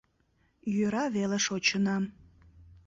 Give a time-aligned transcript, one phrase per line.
[0.75, 2.03] Йӧра веле шочынам».